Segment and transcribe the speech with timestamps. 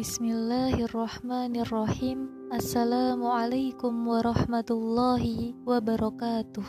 [0.00, 2.48] Bismillahirrahmanirrahim.
[2.48, 6.64] Assalamualaikum warahmatullahi wabarakatuh.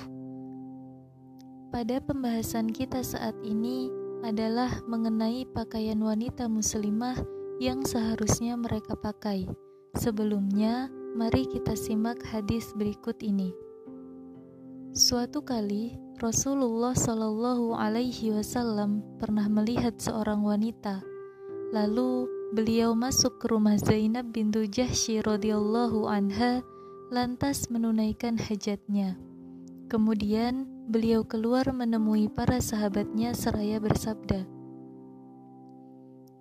[1.71, 3.88] Pada pembahasan kita saat ini
[4.28, 7.24] adalah mengenai pakaian wanita muslimah
[7.63, 9.48] yang seharusnya mereka pakai.
[9.96, 13.56] Sebelumnya, mari kita simak hadis berikut ini.
[14.92, 20.99] Suatu kali, Rasulullah Shallallahu Alaihi Wasallam pernah melihat seorang wanita.
[21.71, 26.59] Lalu beliau masuk ke rumah Zainab bintu Jahsy radhiyallahu anha
[27.07, 29.15] lantas menunaikan hajatnya.
[29.87, 34.43] Kemudian beliau keluar menemui para sahabatnya seraya bersabda,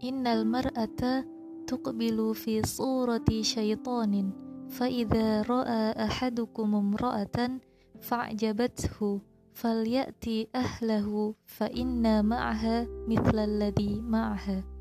[0.02, 1.22] Innal mar'ata
[1.68, 4.34] tuqbilu fi surati syaitanin
[4.66, 7.60] fa idza ra'a ahadukum imra'atan
[8.00, 9.20] fa'jabathu
[9.52, 14.79] falyati ahlahu fa inna ma'aha mithla alladhi ma'aha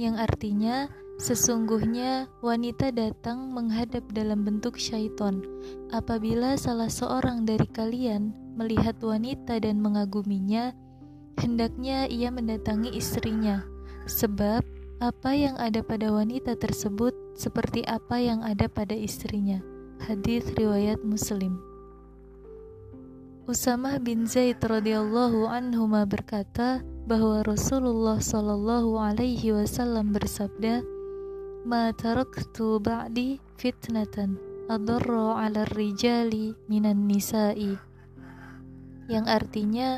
[0.00, 0.88] yang artinya
[1.20, 5.44] sesungguhnya wanita datang menghadap dalam bentuk syaiton.
[5.92, 10.72] Apabila salah seorang dari kalian melihat wanita dan mengaguminya,
[11.38, 13.64] hendaknya ia mendatangi istrinya,
[14.08, 14.64] sebab
[15.02, 19.58] apa yang ada pada wanita tersebut seperti apa yang ada pada istrinya.
[20.02, 21.58] Hadis riwayat Muslim.
[23.46, 30.86] Usamah bin Zaid radhiyallahu anhu berkata, bahwa Rasulullah Shallallahu Alaihi Wasallam bersabda,
[31.66, 34.38] "Ma taraktu ba'di fitnatan
[34.70, 37.74] adarra 'ala rijali minan nisa'i."
[39.10, 39.88] Yang artinya,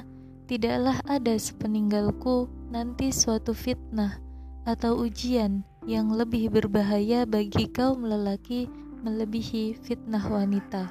[0.48, 4.20] tidaklah ada sepeninggalku nanti suatu fitnah
[4.64, 8.64] atau ujian yang lebih berbahaya bagi kaum lelaki
[9.04, 10.88] melebihi fitnah wanita.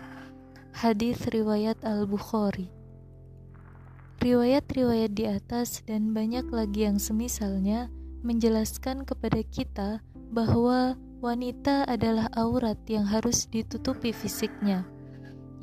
[0.74, 2.83] Hadis riwayat Al-Bukhari.
[4.22, 7.90] Riwayat-riwayat di atas dan banyak lagi yang semisalnya
[8.22, 14.86] menjelaskan kepada kita bahwa wanita adalah aurat yang harus ditutupi fisiknya.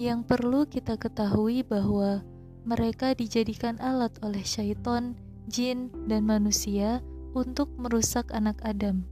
[0.00, 2.24] Yang perlu kita ketahui bahwa
[2.64, 5.16] mereka dijadikan alat oleh syaitan,
[5.48, 7.04] jin, dan manusia
[7.36, 9.04] untuk merusak anak Adam.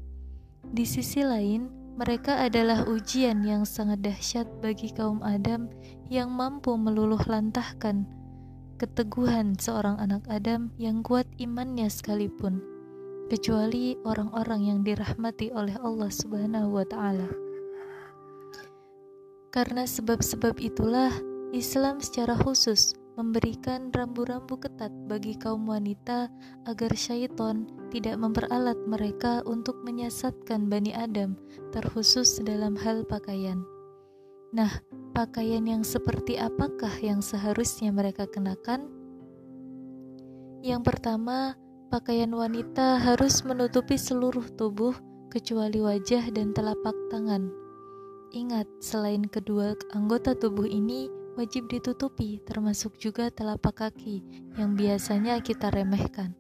[0.68, 5.66] Di sisi lain, mereka adalah ujian yang sangat dahsyat bagi kaum Adam
[6.06, 8.06] yang mampu meluluh lantahkan
[8.78, 12.62] keteguhan seorang anak Adam yang kuat imannya sekalipun,
[13.26, 17.28] kecuali orang-orang yang dirahmati oleh Allah Subhanahu wa Ta'ala.
[19.50, 21.10] Karena sebab-sebab itulah
[21.50, 26.30] Islam secara khusus memberikan rambu-rambu ketat bagi kaum wanita
[26.70, 31.34] agar syaitan tidak memperalat mereka untuk menyesatkan Bani Adam,
[31.74, 33.58] terkhusus dalam hal pakaian.
[34.54, 34.70] Nah,
[35.18, 38.86] pakaian yang seperti apakah yang seharusnya mereka kenakan?
[40.62, 41.58] Yang pertama,
[41.90, 44.94] pakaian wanita harus menutupi seluruh tubuh
[45.26, 47.50] kecuali wajah dan telapak tangan.
[48.30, 54.22] Ingat, selain kedua anggota tubuh ini wajib ditutupi, termasuk juga telapak kaki
[54.54, 56.30] yang biasanya kita remehkan.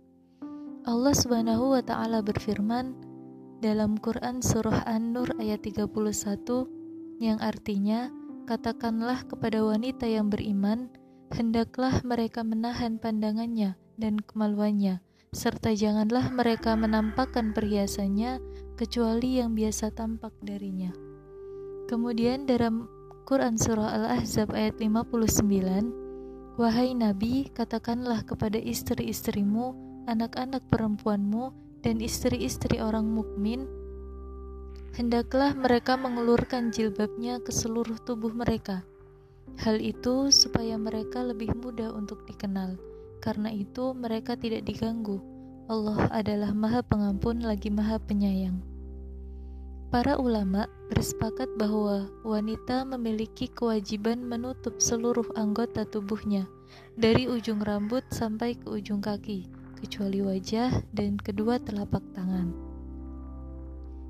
[0.86, 2.94] Allah Subhanahu wa taala berfirman
[3.58, 5.90] dalam Quran surah An-Nur ayat 31
[7.18, 8.06] yang artinya,
[8.48, 10.88] katakanlah kepada wanita yang beriman,
[11.36, 15.04] hendaklah mereka menahan pandangannya dan kemaluannya,
[15.36, 18.40] serta janganlah mereka menampakkan perhiasannya
[18.80, 20.88] kecuali yang biasa tampak darinya.
[21.92, 22.88] Kemudian dalam
[23.28, 29.76] Quran Surah Al-Ahzab ayat 59, Wahai Nabi, katakanlah kepada istri-istrimu,
[30.08, 31.52] anak-anak perempuanmu,
[31.84, 33.68] dan istri-istri orang mukmin
[34.98, 38.82] hendaklah mereka mengelurkan jilbabnya ke seluruh tubuh mereka.
[39.62, 42.74] Hal itu supaya mereka lebih mudah untuk dikenal.
[43.22, 45.22] Karena itu mereka tidak diganggu.
[45.70, 48.58] Allah adalah Maha Pengampun lagi Maha Penyayang.
[49.88, 56.44] Para ulama bersepakat bahwa wanita memiliki kewajiban menutup seluruh anggota tubuhnya,
[56.98, 59.48] dari ujung rambut sampai ke ujung kaki,
[59.80, 62.67] kecuali wajah dan kedua telapak tangan.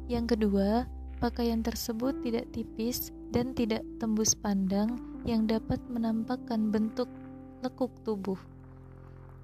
[0.08, 0.88] Yang kedua,
[1.20, 4.96] pakaian tersebut tidak tipis dan tidak tembus pandang
[5.28, 7.12] yang dapat menampakkan bentuk
[7.60, 8.40] lekuk tubuh.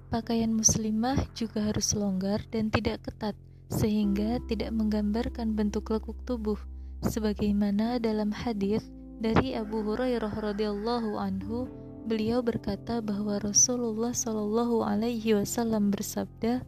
[0.09, 3.37] Pakaian muslimah juga harus longgar dan tidak ketat
[3.69, 6.57] sehingga tidak menggambarkan bentuk lekuk tubuh
[7.05, 8.89] sebagaimana dalam hadis
[9.21, 11.69] dari Abu Hurairah radhiyallahu anhu
[12.05, 16.61] beliau berkata bahwa Rasulullah shallallahu alaihi wasallam bersabda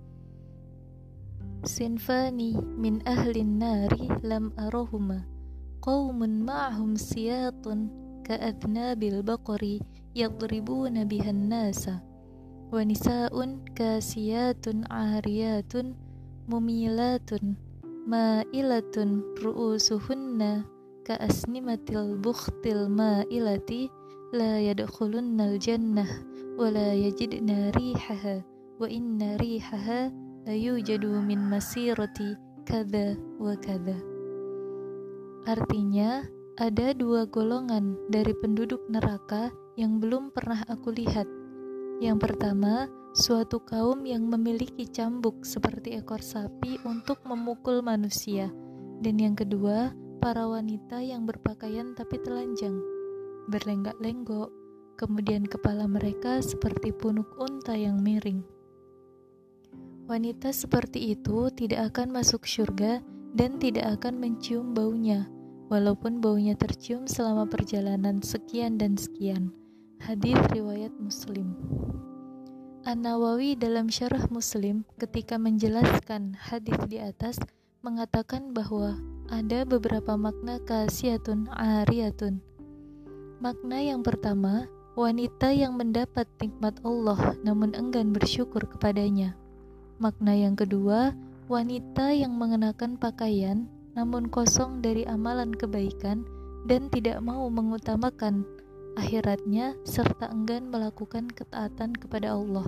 [1.65, 5.25] Sinfani min ahlin nari lam arahuma.
[5.81, 7.87] Qawmun ma'ahum siyatun
[8.27, 9.79] Ka'adnabil baqari
[10.11, 12.03] Yadribuna bihan nasa
[12.67, 15.95] Wa nisa'un kasiyatun ariyatun
[16.51, 17.55] Mumilatun
[18.07, 20.63] ma'ilatun ru'usuhunna
[21.03, 23.91] ka'asnimatil bukhtil ma'ilati
[24.31, 26.07] la yadkhulunnal jannah
[26.55, 28.47] wa la yajidna rihaha
[28.79, 30.07] wa inna rihaha
[30.47, 33.99] layujadu min masirati kada wa kada
[35.43, 36.23] Artinya,
[36.55, 41.23] ada dua golongan dari penduduk neraka yang belum pernah aku lihat.
[42.03, 48.51] Yang pertama, suatu kaum yang memiliki cambuk seperti ekor sapi untuk memukul manusia,
[48.99, 52.75] dan yang kedua, para wanita yang berpakaian tapi telanjang,
[53.47, 54.51] berlenggak-lenggok,
[54.99, 58.56] kemudian kepala mereka seperti punuk unta yang miring.
[60.07, 63.03] Wanita seperti itu tidak akan masuk surga
[63.35, 65.27] dan tidak akan mencium baunya,
[65.67, 69.51] walaupun baunya tercium selama perjalanan sekian dan sekian.
[69.99, 71.59] Hadis riwayat Muslim.
[72.87, 77.35] An-Nawawi dalam syarah Muslim ketika menjelaskan hadis di atas
[77.83, 78.95] mengatakan bahwa
[79.27, 82.39] ada beberapa makna kasiyatun ariyatun.
[83.43, 89.35] Makna yang pertama, wanita yang mendapat nikmat Allah namun enggan bersyukur kepadanya.
[89.97, 91.17] Makna yang kedua,
[91.49, 93.65] wanita yang mengenakan pakaian
[93.97, 96.21] namun kosong dari amalan kebaikan
[96.69, 98.45] dan tidak mau mengutamakan
[98.97, 102.65] akhiratnya, serta enggan melakukan ketaatan kepada Allah.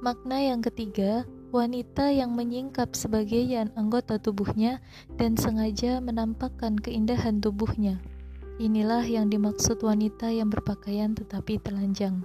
[0.00, 4.80] Makna yang ketiga, wanita yang menyingkap sebagian anggota tubuhnya
[5.20, 8.00] dan sengaja menampakkan keindahan tubuhnya.
[8.56, 12.24] Inilah yang dimaksud wanita yang berpakaian tetapi telanjang.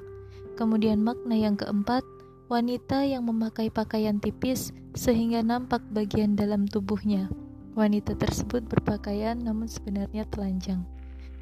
[0.56, 2.04] Kemudian makna yang keempat,
[2.46, 7.26] wanita yang memakai pakaian tipis sehingga nampak bagian dalam tubuhnya.
[7.74, 10.86] Wanita tersebut berpakaian namun sebenarnya telanjang.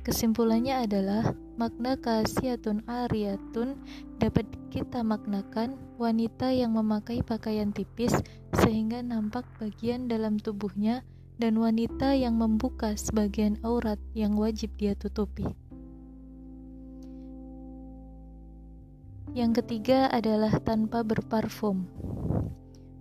[0.03, 3.79] Kesimpulannya adalah makna kasiyatun ariyatun
[4.19, 8.11] dapat kita maknakan wanita yang memakai pakaian tipis
[8.63, 11.07] sehingga nampak bagian dalam tubuhnya
[11.39, 15.47] dan wanita yang membuka sebagian aurat yang wajib dia tutupi.
[19.33, 21.89] Yang ketiga adalah tanpa berparfum.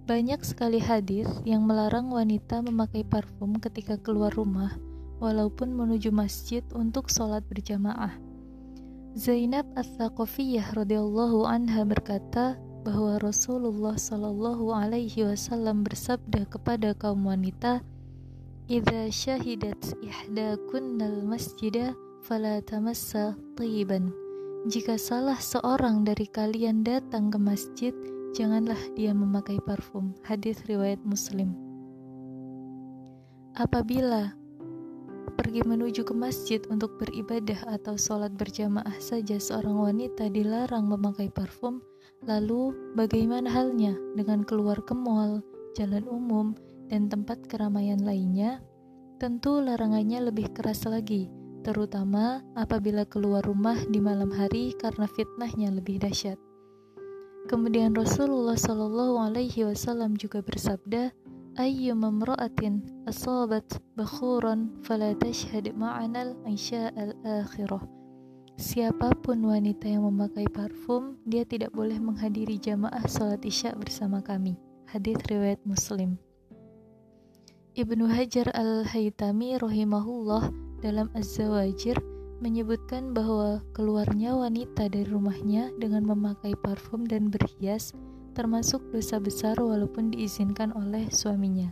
[0.08, 4.72] Banyak sekali hadis yang melarang wanita memakai parfum ketika keluar rumah
[5.20, 8.16] walaupun menuju masjid untuk sholat berjamaah.
[9.12, 17.84] Zainab As-Saqafiyah radhiyallahu anha berkata bahwa Rasulullah shallallahu alaihi wasallam bersabda kepada kaum wanita,
[18.72, 21.92] "Idza syahidat ihdakunnal masjida
[22.24, 24.21] fala tamassa tayyiban."
[24.62, 27.90] Jika salah seorang dari kalian datang ke masjid,
[28.30, 30.14] janganlah dia memakai parfum.
[30.22, 31.50] Hadis riwayat Muslim.
[33.58, 34.30] Apabila
[35.34, 41.82] pergi menuju ke masjid untuk beribadah atau sholat berjamaah saja seorang wanita dilarang memakai parfum,
[42.22, 45.42] lalu bagaimana halnya dengan keluar ke mall,
[45.74, 46.54] jalan umum,
[46.86, 48.62] dan tempat keramaian lainnya?
[49.18, 51.26] Tentu larangannya lebih keras lagi,
[51.62, 56.36] terutama apabila keluar rumah di malam hari karena fitnahnya lebih dahsyat.
[57.46, 61.10] Kemudian Rasulullah Shallallahu Alaihi Wasallam juga bersabda,
[61.58, 63.66] "Ayyu mamra'atin asabat
[63.98, 66.38] bakhuran fala tashhad ma'anal
[66.94, 67.82] al akhirah."
[68.60, 74.54] Siapa pun wanita yang memakai parfum, dia tidak boleh menghadiri jamaah sholat isya bersama kami.
[74.86, 76.20] Hadis riwayat Muslim.
[77.72, 81.96] Ibnu Hajar al-Haytami rahimahullah dalam Az-Zawajir
[82.42, 87.94] menyebutkan bahwa keluarnya wanita dari rumahnya dengan memakai parfum dan berhias
[88.34, 91.70] termasuk dosa besar walaupun diizinkan oleh suaminya.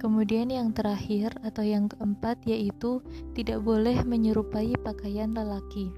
[0.00, 2.98] Kemudian yang terakhir atau yang keempat yaitu
[3.38, 5.94] tidak boleh menyerupai pakaian lelaki.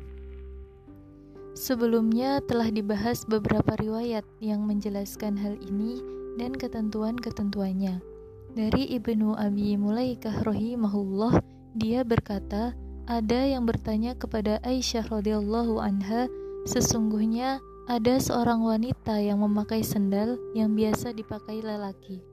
[1.55, 6.03] Sebelumnya telah dibahas beberapa riwayat yang menjelaskan hal ini
[6.35, 8.03] dan ketentuan-ketentuannya.
[8.55, 12.73] Dari Ibnu Abi Mulaikah rahimahullah, dia berkata,
[13.05, 16.31] ada yang bertanya kepada Aisyah radhiyallahu anha,
[16.65, 22.25] sesungguhnya ada seorang wanita yang memakai sendal yang biasa dipakai lelaki.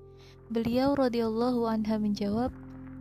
[0.48, 2.54] Beliau radhiyallahu anha menjawab,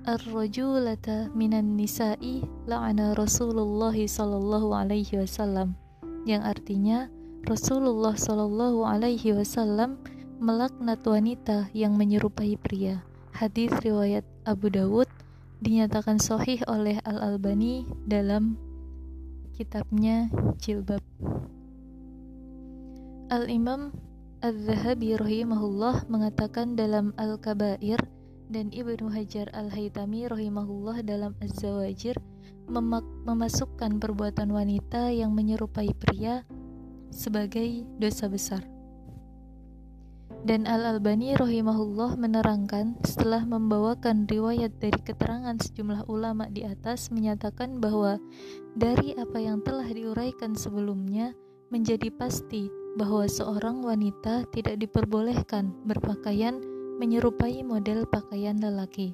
[0.08, 5.76] Ar-rajulata minan nisa'i la'ana Rasulullah sallallahu alaihi wasallam.
[6.24, 6.98] Yang artinya
[7.44, 10.00] Rasulullah sallallahu alaihi wasallam
[10.40, 13.04] melaknat wanita yang menyerupai pria.
[13.36, 15.19] Hadis riwayat Abu Dawud
[15.60, 18.56] dinyatakan sahih oleh Al-Albani dalam
[19.52, 21.04] kitabnya Jilbab.
[23.28, 23.92] Al-Imam
[24.40, 28.00] Al-Zahabi rahimahullah mengatakan dalam Al-Kabair
[28.48, 32.16] dan Ibnu Hajar Al-Haytami rahimahullah dalam Az-Zawajir
[33.28, 36.42] memasukkan perbuatan wanita yang menyerupai pria
[37.12, 38.79] sebagai dosa besar.
[40.40, 48.16] Dan Al-Albani rahimahullah menerangkan setelah membawakan riwayat dari keterangan sejumlah ulama di atas menyatakan bahwa
[48.72, 51.36] dari apa yang telah diuraikan sebelumnya
[51.68, 56.58] menjadi pasti bahwa seorang wanita tidak diperbolehkan berpakaian
[56.96, 59.12] menyerupai model pakaian lelaki.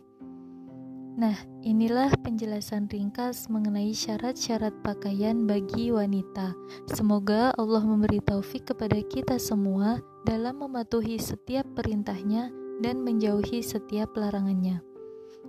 [1.16, 1.32] Nah,
[1.64, 6.52] inilah penjelasan ringkas mengenai syarat-syarat pakaian bagi wanita.
[6.92, 12.50] Semoga Allah memberi taufik kepada kita semua dalam mematuhi setiap perintahnya
[12.82, 14.82] dan menjauhi setiap larangannya.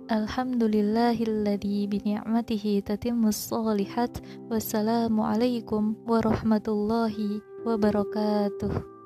[0.08, 4.22] Alhamdulillahilladzi bini'matihi tatimmus shalihat.
[4.48, 8.97] Wassalamualaikum warahmatullahi wabarakatuh.